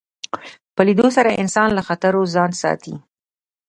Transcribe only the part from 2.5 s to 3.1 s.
ساتي